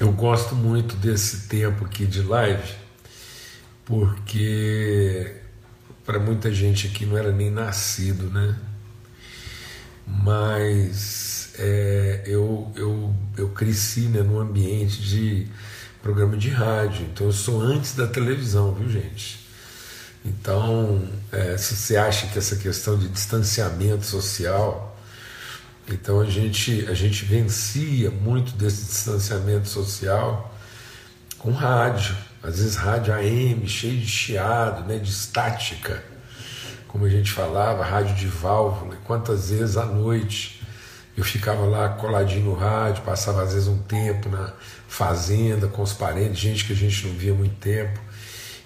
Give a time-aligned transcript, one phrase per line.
[0.00, 2.74] eu gosto muito desse tempo aqui de live,
[3.84, 5.34] porque
[6.04, 8.56] para muita gente aqui não era nem nascido, né?
[10.06, 15.48] Mas é, eu, eu, eu cresci né, num ambiente de
[16.02, 19.46] programa de rádio, então eu sou antes da televisão, viu gente?
[20.24, 24.87] Então, é, se você acha que essa questão de distanciamento social,
[25.94, 30.54] então a gente, a gente vencia muito desse distanciamento social
[31.38, 36.02] com rádio, às vezes rádio AM, cheio de chiado, né, de estática,
[36.86, 40.62] como a gente falava, rádio de válvula, e quantas vezes à noite
[41.16, 44.52] eu ficava lá coladinho no rádio, passava às vezes um tempo na
[44.86, 48.00] fazenda com os parentes, gente que a gente não via muito tempo,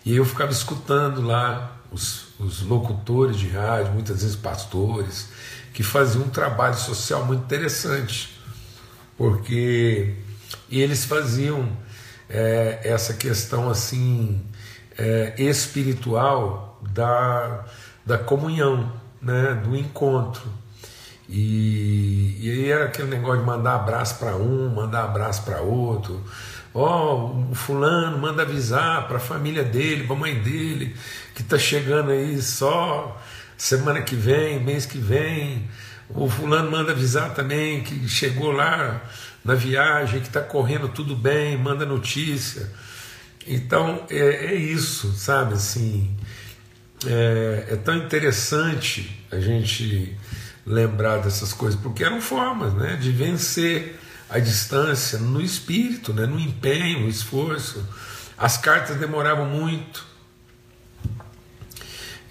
[0.04, 5.28] e eu ficava escutando lá os, os locutores de rádio, muitas vezes pastores,
[5.72, 8.38] que faziam um trabalho social muito interessante,
[9.16, 10.14] porque
[10.70, 11.68] eles faziam
[12.28, 14.42] é, essa questão assim
[14.98, 17.64] é, espiritual da,
[18.04, 20.42] da comunhão, né, do encontro.
[21.28, 26.22] E, e aí era aquele negócio de mandar abraço para um, mandar abraço para outro.
[26.74, 30.96] Ó, oh, o fulano manda avisar para a família dele, para a mãe dele,
[31.34, 33.20] que está chegando aí só
[33.62, 35.68] semana que vem, mês que vem.
[36.08, 39.00] O fulano manda avisar também que chegou lá
[39.44, 42.68] na viagem, que está correndo tudo bem, manda notícia.
[43.46, 45.54] Então é, é isso, sabe?
[45.54, 46.12] Assim,
[47.06, 50.16] é, é, tão interessante a gente
[50.66, 53.96] lembrar dessas coisas, porque eram formas né, de vencer
[54.28, 57.86] a distância no espírito, né, no empenho, no esforço.
[58.36, 60.11] As cartas demoravam muito.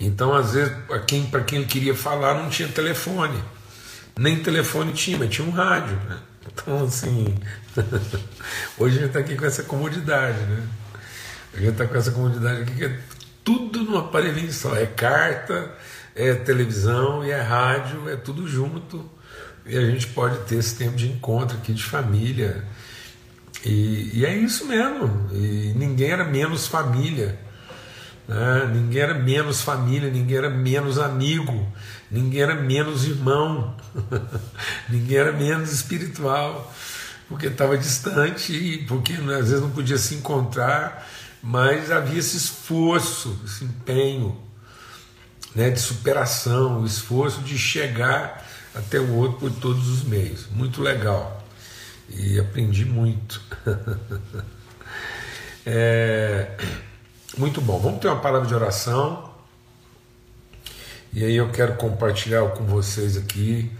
[0.02, 3.40] Então, às vezes, para quem, quem queria falar não tinha telefone.
[4.18, 5.96] Nem telefone tinha, mas tinha um rádio.
[6.10, 6.18] Né?
[6.48, 7.36] Então, assim,
[8.80, 10.64] hoje a gente está aqui com essa comodidade, né?
[11.54, 13.00] A gente está com essa comodidade aqui que é
[13.44, 14.76] tudo num aparelhinho só.
[14.76, 15.72] É carta,
[16.16, 19.08] é televisão e é rádio, é tudo junto.
[19.67, 22.64] E a gente pode ter esse tempo de encontro aqui de família.
[23.64, 25.30] E, e é isso mesmo.
[25.32, 27.38] E ninguém era menos família.
[28.27, 28.71] Né?
[28.73, 31.67] Ninguém era menos família, ninguém era menos amigo,
[32.09, 33.76] ninguém era menos irmão,
[34.89, 36.71] ninguém era menos espiritual,
[37.27, 41.08] porque estava distante e porque né, às vezes não podia se encontrar,
[41.42, 44.37] mas havia esse esforço, esse empenho
[45.55, 50.48] né, de superação, o esforço de chegar até o outro por todos os meios.
[50.52, 51.45] Muito legal.
[52.10, 53.42] E aprendi muito.
[55.65, 56.58] é,
[57.37, 57.80] muito bom.
[57.80, 59.31] Vamos ter uma palavra de oração.
[61.14, 63.71] E aí eu quero compartilhar com vocês aqui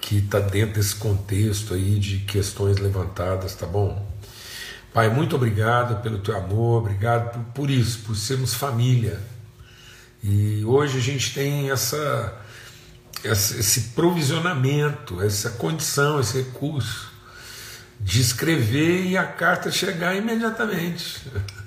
[0.00, 4.10] que está dentro desse contexto aí de questões levantadas, tá bom?
[4.92, 9.20] Pai, muito obrigado pelo teu amor, obrigado por, por isso, por sermos família.
[10.22, 12.36] E hoje a gente tem essa,
[13.24, 17.10] essa, esse provisionamento, essa condição, esse recurso
[18.00, 21.22] de escrever e a carta chegar imediatamente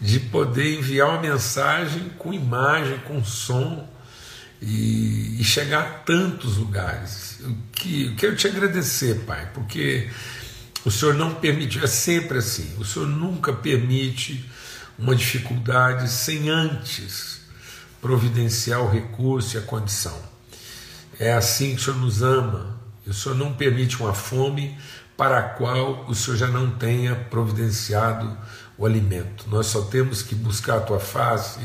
[0.00, 3.88] de poder enviar uma mensagem com imagem, com som
[4.62, 7.38] e, e chegar a tantos lugares.
[7.40, 10.08] Eu, que, eu quero te agradecer, Pai, porque
[10.84, 14.48] o Senhor não permite, é sempre assim, o Senhor nunca permite
[14.98, 17.40] uma dificuldade sem antes
[18.00, 20.16] providenciar o recurso e a condição.
[21.18, 22.78] É assim que o Senhor nos ama.
[23.06, 24.76] O Senhor não permite uma fome
[25.16, 28.36] para a qual o Senhor já não tenha providenciado
[28.78, 29.44] o alimento.
[29.48, 31.60] Nós só temos que buscar a tua face,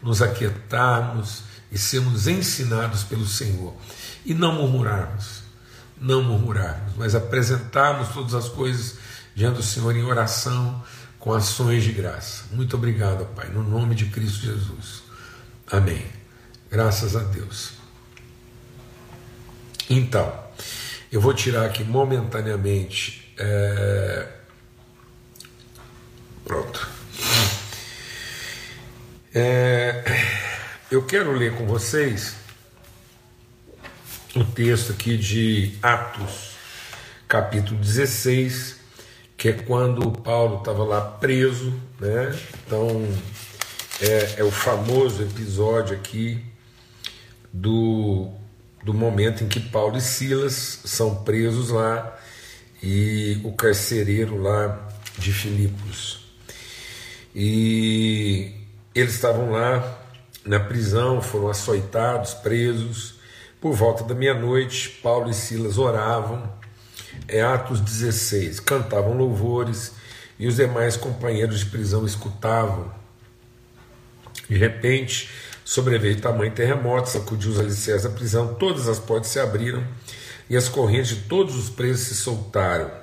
[0.00, 3.74] nos aquietarmos e sermos ensinados pelo Senhor.
[4.24, 5.42] E não murmurarmos,
[6.00, 8.98] não murmurarmos, mas apresentarmos todas as coisas
[9.34, 10.82] diante do Senhor em oração,
[11.18, 12.44] com ações de graça.
[12.52, 15.02] Muito obrigado, Pai, no nome de Cristo Jesus.
[15.70, 16.06] Amém.
[16.70, 17.72] Graças a Deus.
[19.90, 20.32] Então,
[21.10, 23.34] eu vou tirar aqui momentaneamente.
[23.38, 24.31] É
[26.44, 26.88] Pronto.
[29.34, 30.04] É,
[30.90, 32.34] eu quero ler com vocês
[34.34, 36.52] um texto aqui de Atos,
[37.28, 38.76] capítulo 16,
[39.36, 42.38] que é quando Paulo estava lá preso, né?
[42.66, 43.06] Então
[44.00, 46.44] é, é o famoso episódio aqui
[47.52, 48.30] do,
[48.84, 52.18] do momento em que Paulo e Silas são presos lá
[52.82, 54.88] e o carcereiro lá
[55.18, 56.21] de Filipos.
[57.34, 58.52] E
[58.94, 59.98] eles estavam lá
[60.44, 63.14] na prisão, foram açoitados, presos.
[63.60, 66.52] Por volta da meia-noite, Paulo e Silas oravam.
[67.28, 69.92] É Atos 16, cantavam louvores
[70.38, 72.92] e os demais companheiros de prisão escutavam.
[74.48, 75.30] De repente,
[75.64, 79.86] sobreveio tamanho terremoto, sacudiu os alicerces da prisão, todas as portas se abriram
[80.50, 83.01] e as correntes de todos os presos se soltaram.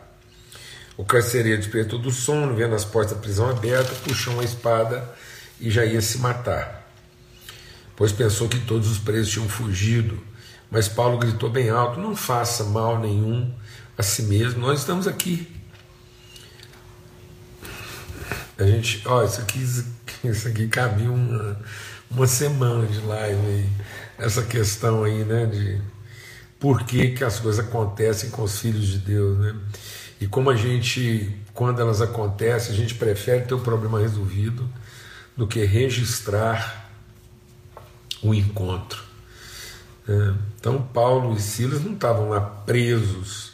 [0.99, 5.09] O carcereiro despertou do sono, vendo as portas da prisão abertas, puxou uma espada
[5.57, 6.91] e já ia se matar,
[7.95, 10.21] pois pensou que todos os presos tinham fugido.
[10.69, 13.49] Mas Paulo gritou bem alto: Não faça mal nenhum
[13.97, 15.47] a si mesmo, nós estamos aqui.
[18.57, 19.59] A gente, ó, isso aqui,
[20.25, 21.61] isso aqui cabia uma,
[22.11, 23.69] uma semana de live aí,
[24.17, 25.81] essa questão aí, né, de
[26.59, 29.55] por que, que as coisas acontecem com os filhos de Deus, né?
[30.19, 34.69] E como a gente, quando elas acontecem, a gente prefere ter o problema resolvido
[35.35, 36.89] do que registrar
[38.21, 39.01] o encontro.
[40.05, 40.35] Né?
[40.59, 43.53] Então, Paulo e Silas não estavam lá presos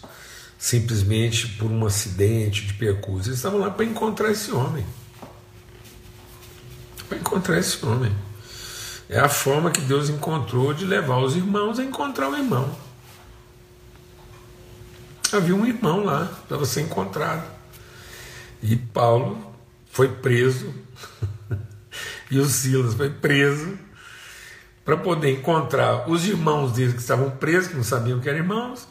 [0.57, 4.83] simplesmente por um acidente de percurso, eles estavam lá para encontrar esse homem.
[7.07, 8.11] Para encontrar esse homem.
[9.07, 12.84] É a forma que Deus encontrou de levar os irmãos a encontrar o irmão
[15.35, 17.45] havia um irmão lá para ser encontrado.
[18.61, 19.53] E Paulo
[19.91, 20.73] foi preso,
[22.31, 23.77] e o Silas foi preso,
[24.83, 28.87] para poder encontrar os irmãos deles que estavam presos, que não sabiam que eram irmãos,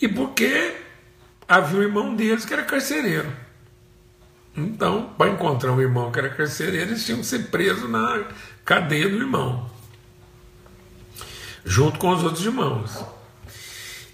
[0.00, 0.76] e porque
[1.46, 3.30] havia um irmão deles que era carcereiro.
[4.56, 8.24] Então, para encontrar um irmão que era carcereiro, eles tinham que ser presos na
[8.64, 9.70] cadeia do irmão,
[11.64, 13.17] junto com os outros irmãos.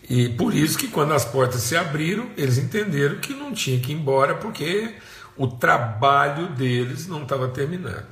[0.09, 3.93] E por isso que quando as portas se abriram, eles entenderam que não tinha que
[3.93, 4.95] ir embora porque
[5.37, 8.07] o trabalho deles não estava terminado.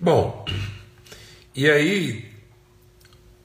[0.00, 0.44] Bom,
[1.54, 2.30] e aí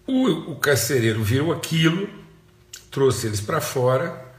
[0.08, 2.10] o, o carcereiro viu aquilo,
[2.90, 4.34] trouxe eles para fora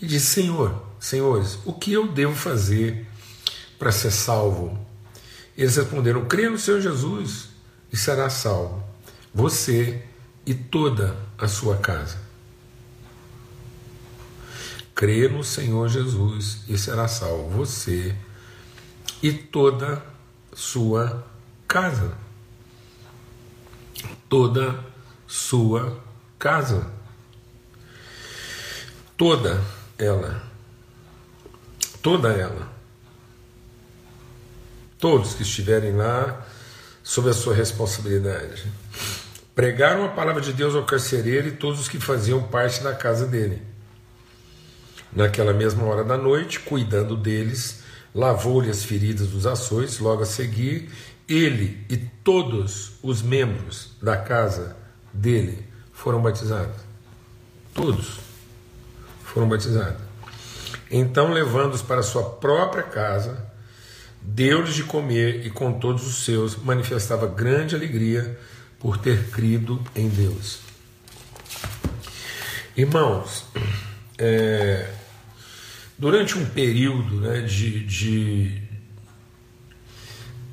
[0.00, 3.06] e disse: Senhor, senhores, o que eu devo fazer
[3.78, 4.78] para ser salvo?
[5.56, 7.50] Eles responderam: Crê no Senhor Jesus
[7.92, 8.82] e será salvo.
[9.34, 10.02] Você
[10.44, 12.18] e toda a sua casa.
[14.94, 18.16] Crê no Senhor Jesus e será salvo você
[19.22, 20.02] e toda
[20.52, 21.26] sua
[21.66, 22.16] casa.
[24.28, 24.84] Toda
[25.26, 26.00] sua
[26.38, 26.90] casa.
[29.16, 29.62] Toda
[29.98, 30.42] ela.
[32.02, 32.70] Toda ela.
[34.98, 36.46] Todos que estiverem lá
[37.02, 38.70] sob a sua responsabilidade.
[39.54, 43.26] Pregaram a palavra de Deus ao carcereiro e todos os que faziam parte da casa
[43.26, 43.62] dele.
[45.12, 47.82] Naquela mesma hora da noite, cuidando deles,
[48.14, 50.90] lavou-lhe as feridas dos açoites, logo a seguir,
[51.28, 54.74] ele e todos os membros da casa
[55.12, 56.76] dele foram batizados.
[57.74, 58.20] Todos
[59.22, 60.00] foram batizados.
[60.90, 63.46] Então, levando-os para sua própria casa,
[64.20, 68.38] deu-lhes de comer e com todos os seus manifestava grande alegria
[68.82, 70.58] por ter crido em Deus.
[72.76, 73.44] Irmãos,
[74.18, 74.92] é,
[75.96, 78.60] durante um período né, de, de,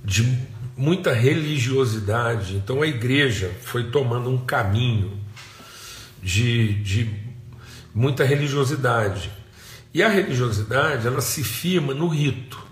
[0.06, 0.48] de
[0.78, 5.20] muita religiosidade, então a igreja foi tomando um caminho
[6.22, 7.10] de, de
[7.96, 9.32] muita religiosidade.
[9.92, 12.64] E a religiosidade ela se firma no rito.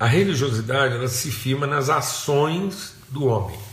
[0.00, 3.67] A religiosidade ela se firma nas ações do homem.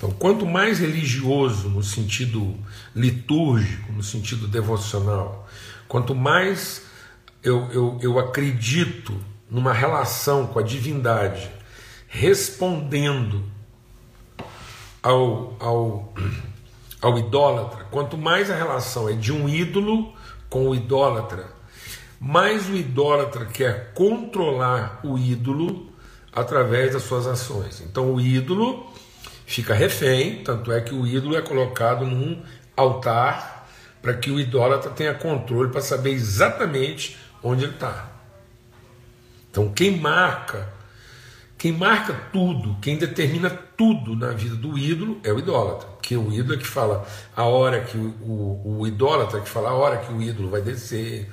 [0.00, 2.56] Então, quanto mais religioso no sentido
[2.96, 5.46] litúrgico, no sentido devocional,
[5.86, 6.86] quanto mais
[7.42, 9.14] eu, eu, eu acredito
[9.50, 11.50] numa relação com a divindade,
[12.08, 13.44] respondendo
[15.02, 16.14] ao, ao,
[17.02, 20.14] ao idólatra, quanto mais a relação é de um ídolo
[20.48, 21.46] com o idólatra,
[22.18, 25.90] mais o idólatra quer controlar o ídolo
[26.32, 27.82] através das suas ações.
[27.82, 28.90] Então, o ídolo
[29.50, 32.40] fica refém, tanto é que o ídolo é colocado num
[32.76, 33.68] altar
[34.00, 38.12] para que o idólatra tenha controle para saber exatamente onde ele está.
[39.50, 40.72] Então quem marca,
[41.58, 46.32] quem marca tudo, quem determina tudo na vida do ídolo é o idólatra, que o
[46.32, 47.04] ídolo é que fala
[47.34, 50.48] a hora que o, o, o idólatra é que fala a hora que o ídolo
[50.48, 51.28] vai descer,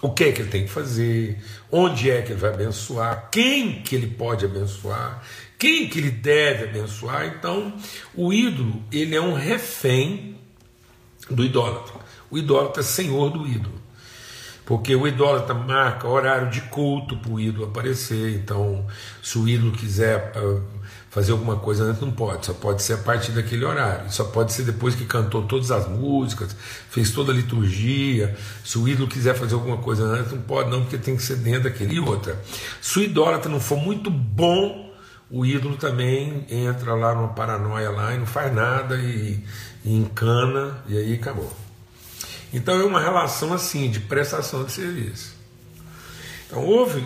[0.00, 1.42] o que é que ele tem que fazer,
[1.72, 5.20] onde é que ele vai abençoar, quem que ele pode abençoar,
[5.58, 7.26] quem que ele deve abençoar?
[7.26, 7.72] Então,
[8.14, 10.36] o ídolo, ele é um refém
[11.30, 11.94] do idólatra.
[12.30, 13.86] O idólatra é senhor do ídolo.
[14.66, 18.34] Porque o idólatra marca horário de culto para o ídolo aparecer.
[18.34, 18.84] Então,
[19.22, 20.60] se o ídolo quiser uh,
[21.08, 24.12] fazer alguma coisa antes, não pode, só pode ser a partir daquele horário.
[24.12, 26.54] Só pode ser depois que cantou todas as músicas,
[26.90, 28.36] fez toda a liturgia.
[28.64, 31.36] Se o ídolo quiser fazer alguma coisa antes, não pode, não, porque tem que ser
[31.36, 31.94] dentro daquele.
[31.94, 32.38] E outra,
[32.82, 34.85] se o idólatra não for muito bom,
[35.30, 39.42] o ídolo também entra lá numa paranoia lá e não faz nada e,
[39.84, 41.52] e encana, e aí acabou.
[42.52, 45.34] Então é uma relação assim de prestação de serviço.
[46.46, 47.04] Então houve,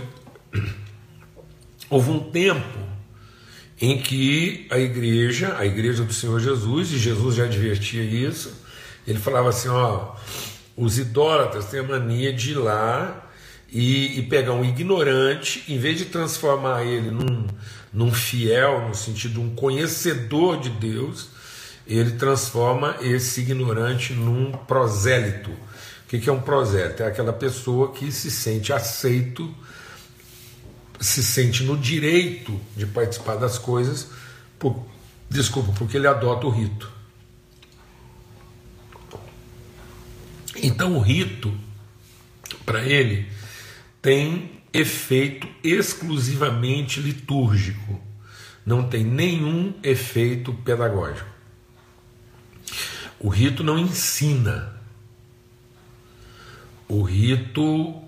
[1.88, 2.78] houve um tempo
[3.80, 8.52] em que a igreja, a igreja do Senhor Jesus, e Jesus já advertia isso,
[9.06, 10.14] ele falava assim: ó,
[10.76, 13.26] os idólatras têm a mania de ir lá
[13.72, 17.46] e, e pegar um ignorante, em vez de transformar ele num,
[17.92, 21.28] num fiel, no sentido um conhecedor de Deus,
[21.86, 25.50] ele transforma esse ignorante num prosélito.
[25.50, 27.02] O que é um prosélito?
[27.02, 29.52] É aquela pessoa que se sente aceito
[31.00, 34.08] se sente no direito de participar das coisas,
[34.58, 34.84] por,
[35.30, 36.92] desculpa, porque ele adota o rito.
[40.62, 41.56] Então o rito,
[42.66, 43.26] para ele,
[44.02, 48.00] tem efeito exclusivamente litúrgico,
[48.64, 51.28] não tem nenhum efeito pedagógico.
[53.18, 54.74] O rito não ensina.
[56.88, 58.02] O rito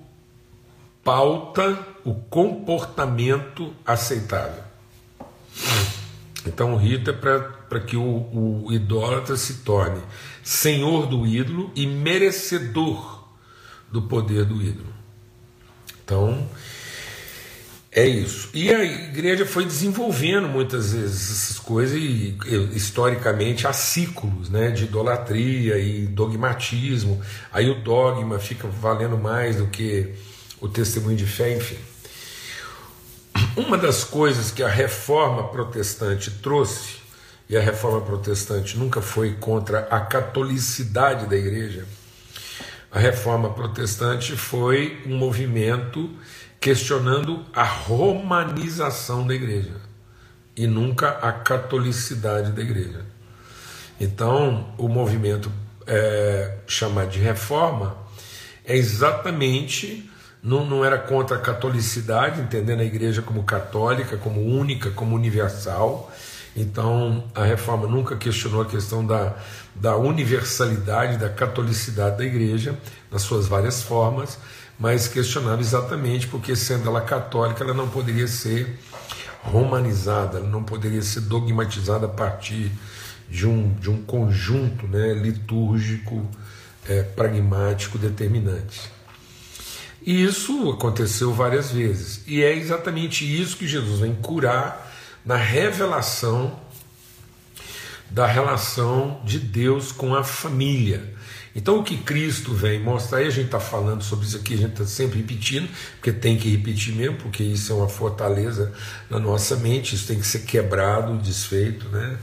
[1.05, 4.63] pauta o comportamento aceitável.
[6.47, 10.01] Então o rito é para que o, o idólatra se torne
[10.43, 13.29] senhor do ídolo e merecedor
[13.91, 15.02] do poder do ídolo.
[16.05, 16.49] Então
[17.91, 18.49] é isso.
[18.55, 22.37] E a igreja foi desenvolvendo muitas vezes essas coisas e
[22.73, 27.21] historicamente há ciclos né, de idolatria e dogmatismo.
[27.53, 30.15] Aí o dogma fica valendo mais do que
[30.61, 31.77] o testemunho de fé, enfim.
[33.57, 37.03] Uma das coisas que a reforma protestante trouxe,
[37.49, 41.85] e a reforma protestante nunca foi contra a catolicidade da igreja,
[42.93, 46.11] a reforma protestante foi um movimento
[46.61, 49.81] questionando a romanização da igreja
[50.55, 53.07] e nunca a catolicidade da igreja.
[53.99, 55.51] Então, o movimento
[55.87, 57.97] é, chamado de reforma
[58.63, 60.11] é exatamente
[60.43, 66.12] não, não era contra a catolicidade, entendendo a igreja como católica, como única, como universal.
[66.55, 69.35] Então, a reforma nunca questionou a questão da,
[69.75, 72.79] da universalidade, da catolicidade da igreja,
[73.11, 74.39] nas suas várias formas,
[74.79, 78.79] mas questionava exatamente porque, sendo ela católica, ela não poderia ser
[79.43, 82.71] romanizada, ela não poderia ser dogmatizada a partir
[83.29, 86.29] de um, de um conjunto né, litúrgico,
[86.87, 88.91] é, pragmático determinante.
[90.05, 92.23] E isso aconteceu várias vezes.
[92.27, 94.92] E é exatamente isso que Jesus vem curar
[95.25, 96.61] na revelação
[98.13, 101.15] da relação de Deus com a família.
[101.55, 104.57] Então, o que Cristo vem mostrar, e a gente está falando sobre isso aqui, a
[104.59, 108.73] gente está sempre repetindo, porque tem que repetir mesmo, porque isso é uma fortaleza
[109.11, 112.19] na nossa mente, isso tem que ser quebrado, desfeito, né?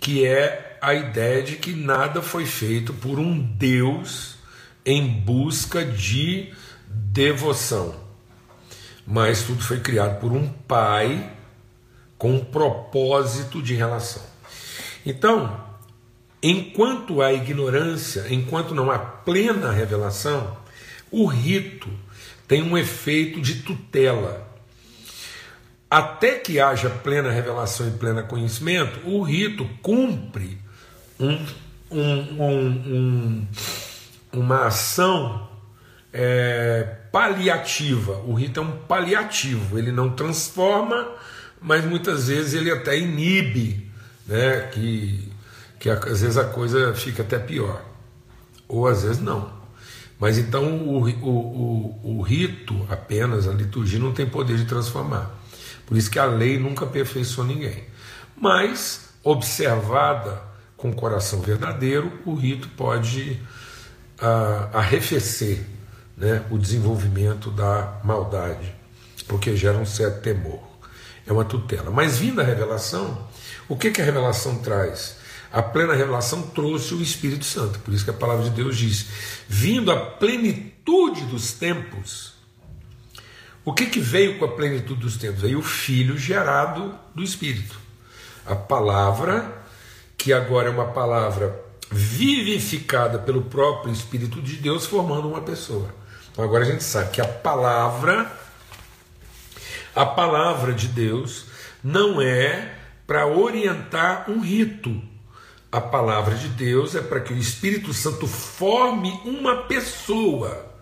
[0.00, 4.36] Que é a ideia de que nada foi feito por um Deus
[4.84, 6.52] em busca de
[6.88, 7.94] devoção.
[9.06, 11.32] Mas tudo foi criado por um pai
[12.24, 14.22] com um propósito de relação.
[15.04, 15.62] Então,
[16.42, 20.56] enquanto há ignorância, enquanto não há plena revelação,
[21.10, 21.86] o rito
[22.48, 24.48] tem um efeito de tutela.
[25.90, 30.56] Até que haja plena revelação e pleno conhecimento, o rito cumpre
[31.20, 31.38] um,
[31.90, 33.46] um, um, um
[34.32, 35.46] uma ação
[36.10, 38.22] é, paliativa.
[38.26, 41.06] O rito é um paliativo, ele não transforma,
[41.64, 43.90] mas muitas vezes ele até inibe,
[44.26, 45.32] né, que,
[45.80, 47.82] que às vezes a coisa fica até pior,
[48.68, 49.50] ou às vezes não.
[50.20, 55.30] Mas então o, o, o, o rito, apenas a liturgia, não tem poder de transformar.
[55.86, 57.84] Por isso que a lei nunca aperfeiçoou ninguém.
[58.36, 60.42] Mas, observada
[60.76, 63.40] com o coração verdadeiro, o rito pode
[64.20, 65.64] a, arrefecer
[66.14, 68.74] né, o desenvolvimento da maldade,
[69.26, 70.73] porque gera um certo temor.
[71.26, 71.90] É uma tutela.
[71.90, 73.26] Mas vindo a revelação,
[73.68, 75.16] o que, que a revelação traz?
[75.52, 79.06] A plena revelação trouxe o Espírito Santo, por isso que a palavra de Deus diz:
[79.48, 82.34] vindo a plenitude dos tempos.
[83.64, 85.40] O que, que veio com a plenitude dos tempos?
[85.40, 87.78] Veio o Filho gerado do Espírito.
[88.44, 89.64] A palavra,
[90.18, 95.88] que agora é uma palavra vivificada pelo próprio Espírito de Deus, formando uma pessoa.
[96.30, 98.30] Então agora a gente sabe que a palavra,
[99.94, 101.46] a palavra de Deus,
[101.82, 102.74] não é
[103.06, 105.00] para orientar um rito.
[105.70, 110.72] A palavra de Deus é para que o Espírito Santo forme uma pessoa,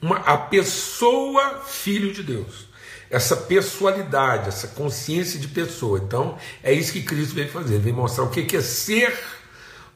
[0.00, 2.68] uma, a pessoa filho de Deus.
[3.10, 5.98] Essa pessoalidade, essa consciência de pessoa.
[5.98, 7.80] Então, é isso que Cristo veio fazer.
[7.80, 9.18] Veio mostrar o que é ser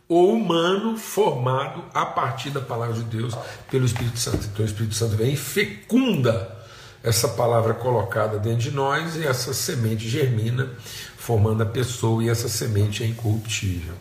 [0.09, 3.37] o humano formado a partir da palavra de Deus
[3.71, 4.47] pelo Espírito Santo.
[4.53, 6.64] Então, o Espírito Santo vem e fecunda
[7.05, 10.71] essa palavra colocada dentro de nós e essa semente germina,
[11.19, 13.95] formando a pessoa, e essa semente é incorruptível.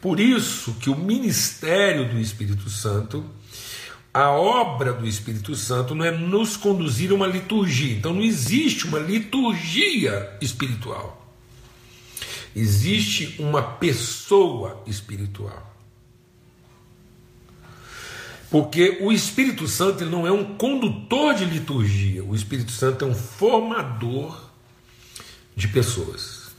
[0.00, 3.24] Por isso que o ministério do Espírito Santo,
[4.14, 7.96] a obra do Espírito Santo não é nos conduzir a uma liturgia.
[7.96, 11.34] Então não existe uma liturgia espiritual.
[12.54, 15.69] Existe uma pessoa espiritual.
[18.50, 23.14] Porque o Espírito Santo não é um condutor de liturgia, o Espírito Santo é um
[23.14, 24.50] formador
[25.54, 26.50] de pessoas.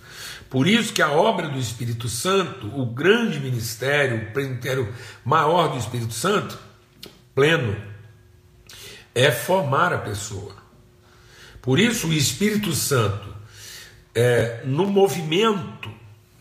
[0.50, 4.94] Por isso que a obra do Espírito Santo, o grande ministério, o ministério
[5.24, 6.58] maior do Espírito Santo,
[7.36, 7.76] pleno,
[9.14, 10.56] é formar a pessoa.
[11.62, 13.36] Por isso o Espírito Santo,
[14.16, 15.92] é, no movimento,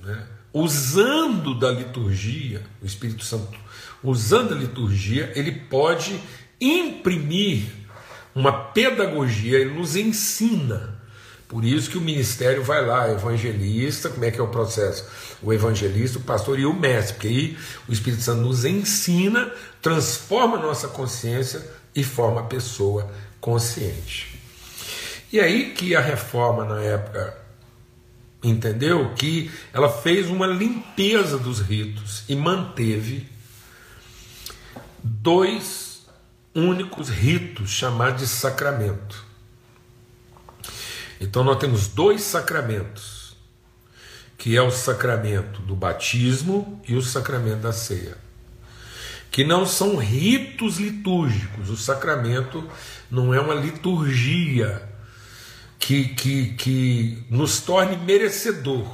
[0.00, 3.59] né, usando da liturgia, o Espírito Santo
[4.02, 6.21] usando a liturgia, ele pode
[6.61, 7.64] imprimir
[8.35, 11.00] uma pedagogia, ele nos ensina.
[11.49, 15.04] Por isso que o ministério vai lá, evangelista, como é que é o processo?
[15.42, 19.50] O evangelista, o pastor e o mestre, porque aí o Espírito Santo nos ensina,
[19.83, 21.61] transforma a nossa consciência
[21.95, 24.38] e forma a pessoa consciente.
[25.33, 27.37] E aí que a reforma na época
[28.42, 33.26] entendeu que ela fez uma limpeza dos ritos e manteve
[35.23, 36.07] dois
[36.55, 39.25] únicos ritos chamados de sacramento.
[41.21, 43.37] Então nós temos dois sacramentos,
[44.39, 48.17] que é o sacramento do batismo e o sacramento da ceia,
[49.31, 51.69] que não são ritos litúrgicos.
[51.69, 52.67] O sacramento
[53.11, 54.89] não é uma liturgia
[55.78, 58.89] que, que, que nos torne merecedor,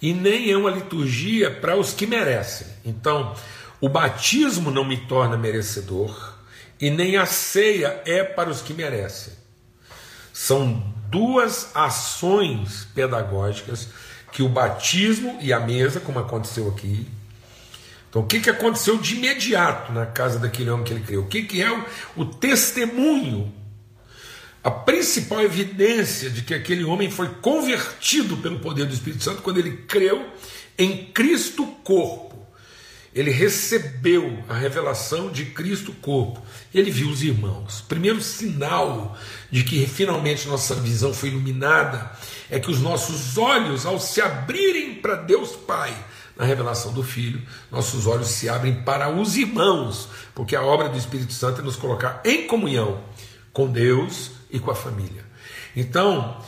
[0.00, 2.66] e nem é uma liturgia para os que merecem.
[2.84, 3.36] Então,
[3.82, 6.38] o batismo não me torna merecedor
[6.80, 9.32] e nem a ceia é para os que merecem.
[10.32, 13.88] São duas ações pedagógicas
[14.30, 17.08] que o batismo e a mesa, como aconteceu aqui.
[18.08, 21.24] Então, o que, que aconteceu de imediato na casa daquele homem que ele criou?
[21.24, 21.84] O que, que é o,
[22.18, 23.52] o testemunho,
[24.62, 29.58] a principal evidência de que aquele homem foi convertido pelo poder do Espírito Santo quando
[29.58, 30.24] ele creu
[30.78, 32.32] em Cristo corpo
[33.14, 36.40] ele recebeu a revelação de Cristo corpo.
[36.72, 37.84] Ele viu os irmãos.
[37.86, 39.16] Primeiro sinal
[39.50, 42.10] de que finalmente nossa visão foi iluminada
[42.50, 45.94] é que os nossos olhos, ao se abrirem para Deus Pai,
[46.36, 50.96] na revelação do Filho, nossos olhos se abrem para os irmãos, porque a obra do
[50.96, 53.02] Espírito Santo é nos colocar em comunhão
[53.52, 55.24] com Deus e com a família.
[55.76, 56.42] Então,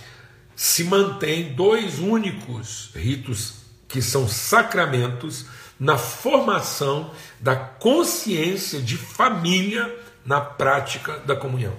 [0.57, 5.47] se mantém dois únicos ritos que são sacramentos
[5.79, 7.11] na formação
[7.41, 11.75] da consciência de família na prática da comunhão.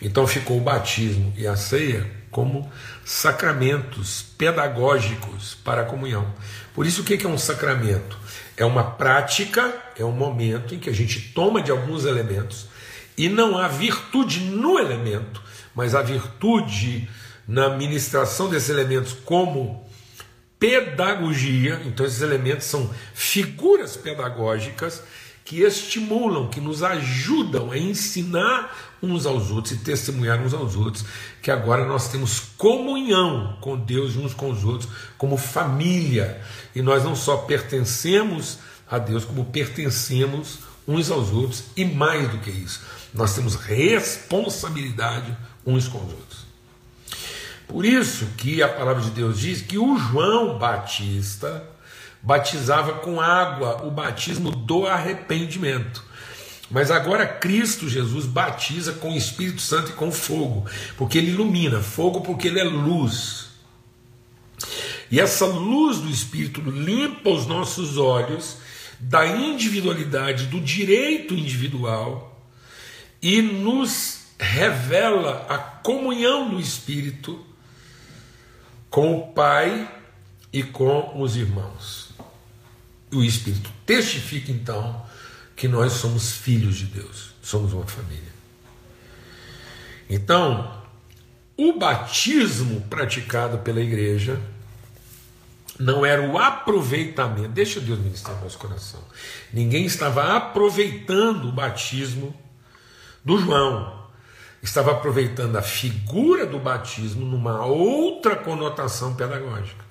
[0.00, 2.70] Então ficou o batismo e a ceia como
[3.04, 6.32] sacramentos pedagógicos para a comunhão.
[6.74, 8.16] Por isso, o que é um sacramento?
[8.56, 12.68] É uma prática, é um momento em que a gente toma de alguns elementos
[13.16, 15.42] e não há virtude no elemento,
[15.74, 17.08] mas há virtude
[17.46, 19.86] na ministração desses elementos como
[20.60, 25.02] pedagogia, então esses elementos são figuras pedagógicas
[25.42, 31.04] que estimulam, que nos ajudam a ensinar uns aos outros e testemunhar uns aos outros,
[31.42, 36.40] que agora nós temos comunhão com Deus uns com os outros, como família,
[36.72, 42.38] e nós não só pertencemos a Deus, como pertencemos uns aos outros, e mais do
[42.38, 42.82] que isso,
[43.14, 46.29] nós temos responsabilidade uns com os outros.
[47.70, 51.64] Por isso que a palavra de Deus diz que o João Batista
[52.20, 56.02] batizava com água, o batismo do arrependimento.
[56.68, 61.80] Mas agora Cristo Jesus batiza com o Espírito Santo e com fogo, porque ele ilumina,
[61.80, 63.50] fogo porque ele é luz.
[65.08, 68.56] E essa luz do Espírito limpa os nossos olhos
[68.98, 72.36] da individualidade, do direito individual
[73.22, 77.46] e nos revela a comunhão do Espírito
[78.90, 79.88] com o Pai
[80.52, 82.10] e com os irmãos.
[83.12, 85.04] O Espírito testifica então
[85.56, 88.30] que nós somos filhos de Deus, somos uma família.
[90.08, 90.82] Então,
[91.56, 94.40] o batismo praticado pela igreja
[95.78, 99.00] não era o aproveitamento, deixa Deus ministrar no nosso coração.
[99.52, 102.34] Ninguém estava aproveitando o batismo
[103.24, 103.99] do João,
[104.62, 109.84] estava aproveitando a figura do batismo numa outra conotação pedagógica.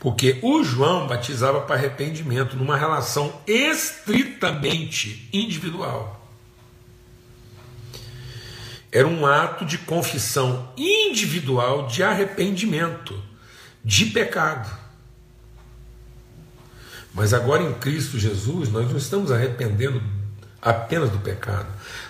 [0.00, 6.20] Porque o João batizava para arrependimento numa relação estritamente individual.
[8.92, 13.20] Era um ato de confissão individual de arrependimento,
[13.84, 14.70] de pecado.
[17.12, 20.02] Mas agora em Cristo Jesus, nós não estamos arrependendo
[20.64, 21.68] apenas do pecado,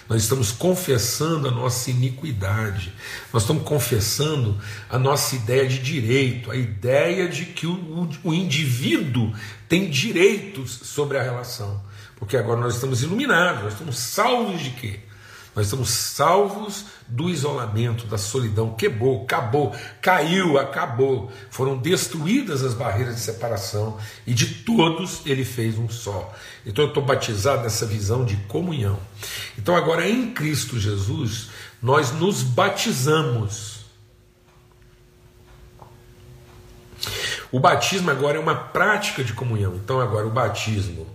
[0.09, 2.93] nós estamos confessando a nossa iniquidade,
[3.33, 4.57] nós estamos confessando
[4.89, 9.33] a nossa ideia de direito, a ideia de que o, o, indivíduo
[9.69, 11.83] tem direitos sobre a relação,
[12.17, 15.01] porque agora nós estamos iluminados, nós estamos salvos de quê?
[15.55, 18.75] Nós estamos salvos do isolamento, da solidão.
[18.75, 21.31] Quebrou, acabou, caiu, acabou.
[21.49, 26.35] Foram destruídas as barreiras de separação e de todos ele fez um só.
[26.67, 28.99] Então eu estou batizado nessa visão de comunhão.
[29.57, 33.85] Então agora em Cristo Jesus, nós nos batizamos.
[37.53, 39.77] O batismo agora é uma prática de comunhão.
[39.77, 41.07] Então agora o batismo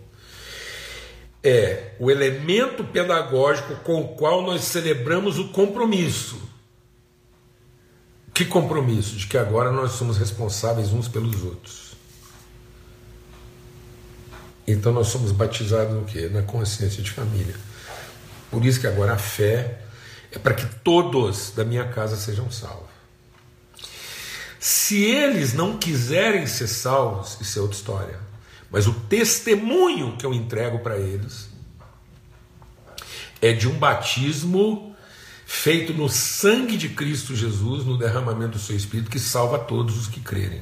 [1.43, 6.41] é o elemento pedagógico com o qual nós celebramos o compromisso.
[8.34, 9.15] Que compromisso?
[9.15, 11.89] De que agora nós somos responsáveis uns pelos outros.
[14.67, 16.30] Então nós somos batizados no quê?
[16.32, 17.56] Na consciência de família.
[18.52, 19.82] Por isso que agora a fé
[20.32, 22.89] é para que todos da minha casa sejam salvos.
[24.60, 28.29] Se eles não quiserem ser salvos, isso é outra história.
[28.71, 31.49] Mas o testemunho que eu entrego para eles
[33.41, 34.95] é de um batismo
[35.45, 40.08] feito no sangue de Cristo Jesus, no derramamento do seu Espírito, que salva todos os
[40.08, 40.62] que crerem.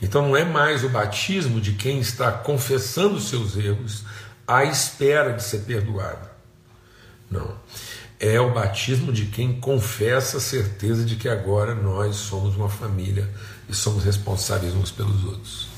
[0.00, 4.04] Então não é mais o batismo de quem está confessando seus erros
[4.46, 6.28] à espera de ser perdoado.
[7.30, 7.56] Não.
[8.20, 13.28] É o batismo de quem confessa a certeza de que agora nós somos uma família
[13.68, 15.75] e somos responsáveis uns pelos outros.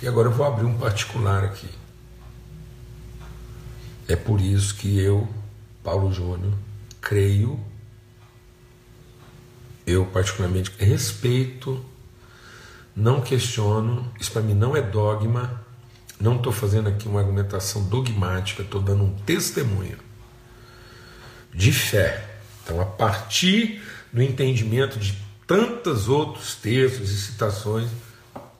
[0.00, 1.68] E agora eu vou abrir um particular aqui.
[4.06, 5.28] É por isso que eu,
[5.82, 6.54] Paulo Júnior,
[7.00, 7.58] creio,
[9.86, 11.84] eu particularmente respeito,
[12.94, 15.64] não questiono, isso para mim não é dogma,
[16.20, 19.98] não estou fazendo aqui uma argumentação dogmática, estou dando um testemunho
[21.52, 22.28] de fé.
[22.62, 23.82] Então, a partir
[24.12, 27.88] do entendimento de tantos outros textos e citações,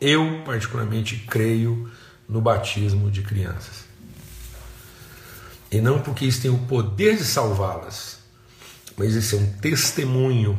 [0.00, 1.90] eu, particularmente, creio
[2.28, 3.84] no batismo de crianças.
[5.70, 8.18] E não porque isso tem o poder de salvá-las,
[8.96, 10.58] mas isso é um testemunho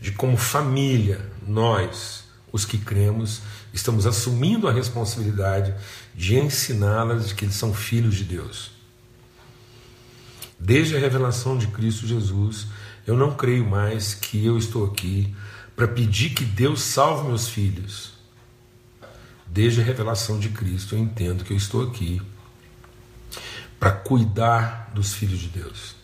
[0.00, 3.40] de como família, nós, os que cremos,
[3.72, 5.74] estamos assumindo a responsabilidade
[6.14, 8.70] de ensiná-las de que eles são filhos de Deus.
[10.58, 12.66] Desde a revelação de Cristo Jesus,
[13.06, 15.34] eu não creio mais que eu estou aqui
[15.74, 18.15] para pedir que Deus salve meus filhos
[19.56, 22.20] desde a revelação de Cristo, eu entendo que eu estou aqui
[23.80, 25.96] para cuidar dos filhos de Deus.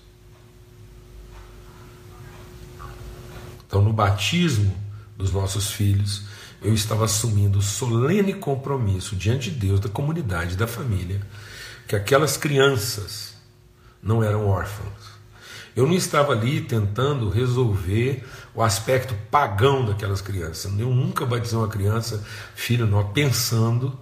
[3.66, 4.74] Então, no batismo
[5.18, 6.22] dos nossos filhos,
[6.62, 11.20] eu estava assumindo o solene compromisso diante de Deus, da comunidade, da família,
[11.86, 13.34] que aquelas crianças
[14.02, 15.12] não eram órfãos.
[15.74, 20.70] Eu não estava ali tentando resolver o aspecto pagão daquelas crianças.
[20.78, 22.22] Eu nunca batizei uma criança,
[22.54, 23.98] filho nosso, pensando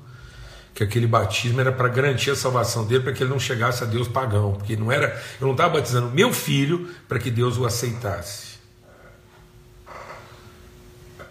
[0.74, 3.86] que aquele batismo era para garantir a salvação dele, para que ele não chegasse a
[3.86, 7.66] Deus pagão, porque não era, eu não estava batizando meu filho para que Deus o
[7.66, 8.58] aceitasse.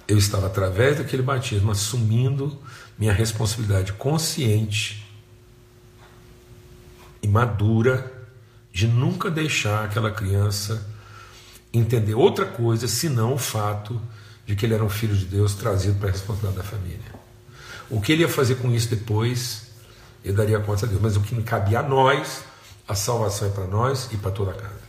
[0.07, 2.57] Eu estava através daquele batismo assumindo
[2.97, 5.05] minha responsabilidade consciente
[7.21, 8.18] e madura
[8.79, 10.87] de nunca deixar aquela criança
[11.73, 14.01] entender outra coisa senão o fato
[14.45, 17.19] de que ele era um filho de Deus trazido para a responsabilidade da família.
[17.89, 19.63] O que ele ia fazer com isso depois,
[20.23, 21.01] ele daria conta a Deus.
[21.01, 22.45] Mas o que cabia a nós,
[22.87, 24.79] a salvação é para nós e para toda a casa.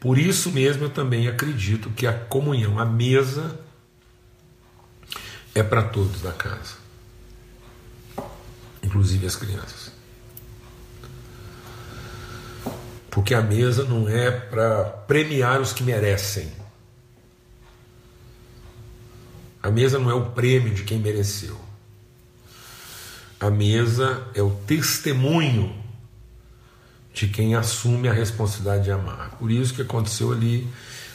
[0.00, 3.56] Por isso mesmo eu também acredito que a comunhão, a mesa,
[5.54, 6.74] é para todos da casa,
[8.82, 10.01] inclusive as crianças.
[13.12, 16.50] Porque a mesa não é para premiar os que merecem.
[19.62, 21.60] A mesa não é o prêmio de quem mereceu.
[23.38, 25.74] a mesa é o testemunho
[27.12, 29.32] de quem assume a responsabilidade de amar.
[29.32, 30.66] Por isso que aconteceu ali,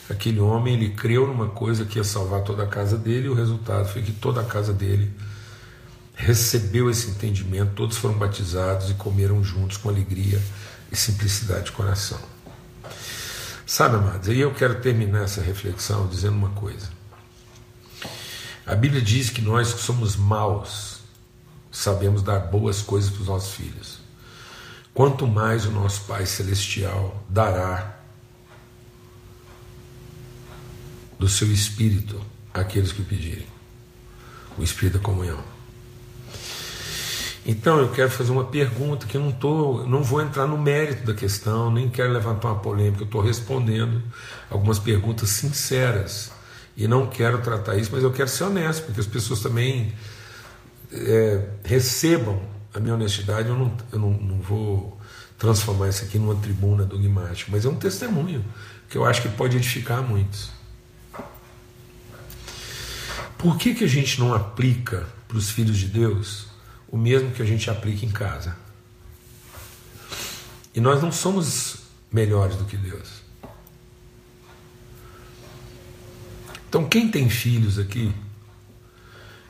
[0.10, 3.34] aquele homem, ele creu numa coisa que ia salvar toda a casa dele, e o
[3.34, 5.10] resultado foi que toda a casa dele
[6.14, 10.42] recebeu esse entendimento, todos foram batizados e comeram juntos com alegria
[10.91, 12.19] e simplicidade de coração.
[13.65, 16.89] Sabe, amados, aí eu quero terminar essa reflexão dizendo uma coisa.
[18.65, 21.00] A Bíblia diz que nós que somos maus
[21.71, 24.00] sabemos dar boas coisas para os nossos filhos.
[24.93, 27.97] Quanto mais o nosso Pai Celestial dará
[31.19, 32.21] do seu Espírito
[32.54, 33.58] àqueles que o pedirem
[34.58, 35.57] o Espírito da comunhão.
[37.48, 41.06] Então eu quero fazer uma pergunta que eu não tô, não vou entrar no mérito
[41.06, 44.04] da questão, nem quero levantar uma polêmica, eu estou respondendo
[44.50, 46.30] algumas perguntas sinceras
[46.76, 49.94] e não quero tratar isso, mas eu quero ser honesto, porque as pessoas também
[50.92, 52.42] é, recebam
[52.74, 53.48] a minha honestidade.
[53.48, 55.00] Eu não, eu não, não vou
[55.40, 58.44] transformar isso aqui numa tribuna dogmática, mas é um testemunho
[58.90, 60.52] que eu acho que pode edificar muitos.
[63.38, 66.47] Por que, que a gente não aplica para os filhos de Deus
[66.89, 68.56] o mesmo que a gente aplica em casa.
[70.73, 71.78] E nós não somos
[72.12, 73.21] melhores do que Deus.
[76.69, 78.13] Então, quem tem filhos aqui,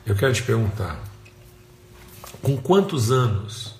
[0.06, 1.02] eu quero te perguntar:
[2.42, 3.74] com quantos anos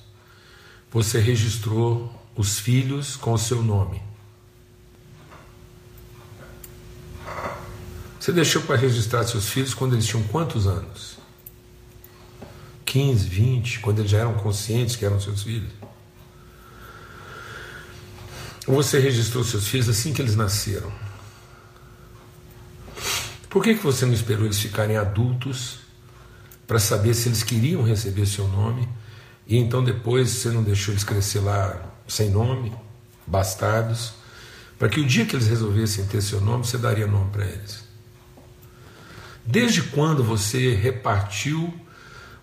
[0.91, 4.03] você registrou os filhos com o seu nome?
[8.19, 11.18] Você deixou para registrar seus filhos quando eles tinham quantos anos?
[12.89, 15.71] 15, 20, quando eles já eram conscientes que eram seus filhos?
[18.67, 20.91] Ou você registrou seus filhos assim que eles nasceram?
[23.51, 25.81] Por que, que você não esperou eles ficarem adultos
[26.67, 28.89] para saber se eles queriam receber seu nome
[29.47, 32.75] e então depois você não deixou eles crescer lá sem nome,
[33.27, 34.15] bastardos,
[34.79, 37.85] para que o dia que eles resolvessem ter seu nome, você daria nome para eles?
[39.45, 41.87] Desde quando você repartiu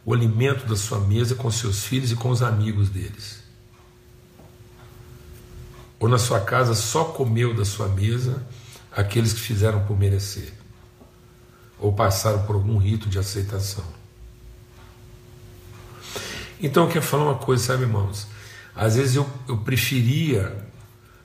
[0.06, 3.44] o alimento da sua mesa com seus filhos e com os amigos deles?
[6.00, 8.46] Ou na sua casa só comeu da sua mesa
[8.92, 10.54] aqueles que fizeram por merecer?
[11.80, 13.84] Ou passaram por algum rito de aceitação?
[16.62, 18.28] Então eu quero falar uma coisa, sabe, irmãos?
[18.76, 20.66] Às vezes eu, eu preferia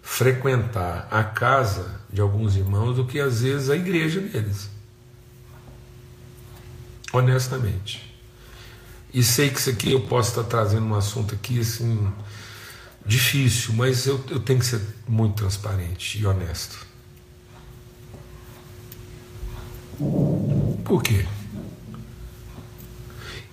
[0.03, 4.71] frequentar a casa de alguns irmãos do que às vezes a igreja deles.
[7.13, 8.10] Honestamente.
[9.13, 12.13] E sei que isso aqui eu posso estar trazendo um assunto aqui assim
[13.05, 16.87] difícil, mas eu, eu tenho que ser muito transparente e honesto.
[20.85, 21.27] Por quê?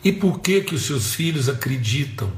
[0.03, 2.31] E por que que os seus filhos acreditam?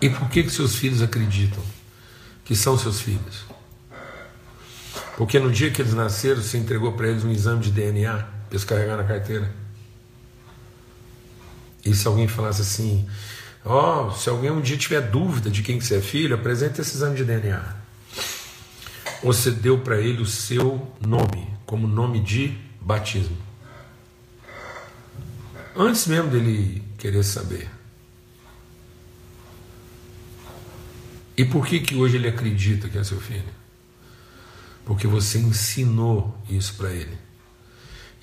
[0.00, 1.62] E por que que seus filhos acreditam
[2.44, 3.44] que são seus filhos?
[5.16, 8.28] Porque no dia que eles nasceram, você entregou para eles um exame de DNA para
[8.50, 9.61] eles carregar na carteira.
[11.84, 13.08] E se alguém falasse assim,
[13.64, 16.80] ó, oh, se alguém um dia tiver dúvida de quem que você é filho, apresente
[16.80, 17.76] esse exame de DNA.
[19.22, 23.36] Você deu para ele o seu nome, como nome de batismo.
[25.74, 27.68] Antes mesmo dele querer saber.
[31.36, 33.42] E por que que hoje ele acredita que é seu filho?
[34.84, 37.16] Porque você ensinou isso para ele.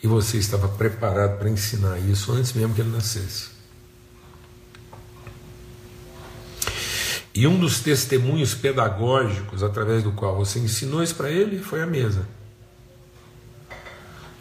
[0.02, 3.50] E você estava preparado para ensinar isso antes mesmo que ele nascesse.
[7.34, 11.86] E um dos testemunhos pedagógicos através do qual você ensinou isso para ele foi a
[11.86, 12.28] mesa.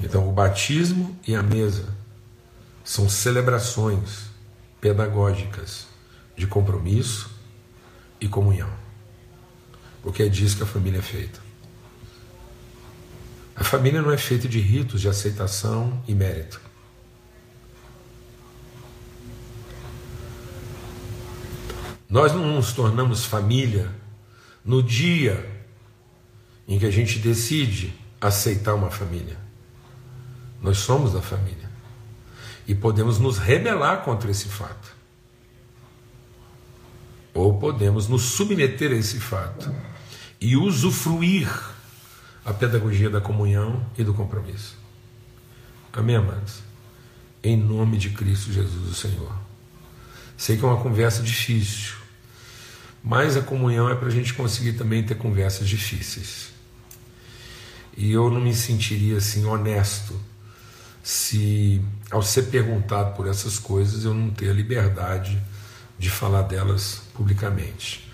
[0.01, 1.95] Então, o batismo e a mesa
[2.85, 4.31] são celebrações
[4.81, 5.87] pedagógicas
[6.37, 7.31] de compromisso
[8.21, 8.71] e comunhão.
[10.03, 11.48] Porque é disso que a família é feita.
[13.59, 16.61] A família não é feita de ritos de aceitação e mérito.
[22.09, 23.91] Nós não nos tornamos família
[24.65, 25.45] no dia
[26.69, 29.37] em que a gente decide aceitar uma família.
[30.63, 31.69] Nós somos da família.
[32.67, 34.97] E podemos nos rebelar contra esse fato.
[37.35, 39.75] Ou podemos nos submeter a esse fato
[40.41, 41.49] e usufruir
[42.49, 44.75] a pedagogia da comunhão e do compromisso.
[45.93, 46.63] Amém, amados?
[47.45, 49.31] Em nome de Cristo Jesus, o Senhor.
[50.35, 51.97] Sei que é uma conversa difícil,
[53.05, 56.49] mas a comunhão é para a gente conseguir também ter conversas difíceis.
[57.95, 60.19] E eu não me sentiria assim honesto
[61.03, 65.39] se, ao ser perguntado por essas coisas, eu não ter a liberdade
[65.99, 68.08] de falar delas publicamente.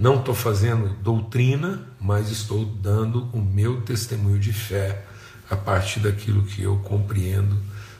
[0.00, 5.04] Não estou fazendo doutrina, mas estou dando o meu testemunho de fé
[5.50, 7.54] a partir daquilo que eu compreendo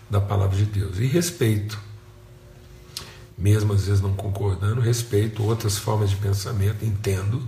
[0.09, 0.99] da palavra de Deus.
[0.99, 1.79] E respeito,
[3.37, 7.47] mesmo às vezes não concordando, respeito outras formas de pensamento, entendo,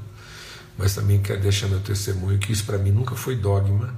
[0.76, 3.94] mas também quero deixar meu testemunho que isso para mim nunca foi dogma.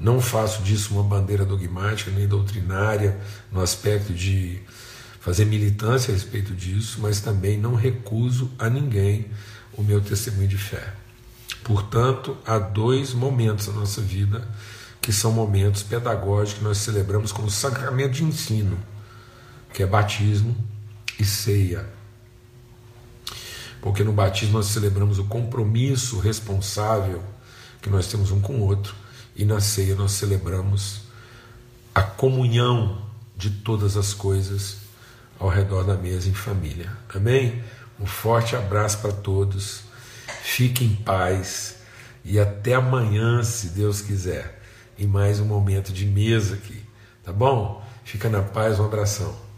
[0.00, 3.20] Não faço disso uma bandeira dogmática nem doutrinária
[3.52, 4.60] no aspecto de
[5.20, 9.26] fazer militância a respeito disso, mas também não recuso a ninguém
[9.74, 10.94] o meu testemunho de fé.
[11.62, 14.48] Portanto, há dois momentos na nossa vida
[15.00, 18.78] que são momentos pedagógicos que nós celebramos como sacramento de ensino,
[19.72, 20.56] que é batismo
[21.18, 21.86] e ceia.
[23.80, 27.22] Porque no batismo nós celebramos o compromisso responsável
[27.80, 28.94] que nós temos um com o outro,
[29.34, 31.02] e na ceia nós celebramos
[31.94, 33.02] a comunhão
[33.36, 34.89] de todas as coisas
[35.40, 36.92] ao redor da mesa em família.
[37.12, 37.64] Amém?
[37.98, 39.82] Um forte abraço para todos.
[40.42, 41.76] Fique em paz
[42.24, 44.60] e até amanhã, se Deus quiser,
[44.98, 46.84] em mais um momento de mesa aqui.
[47.24, 47.82] Tá bom?
[48.04, 49.49] Fica na paz, um abração.